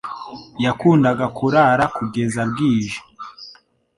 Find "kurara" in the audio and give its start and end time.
1.37-1.83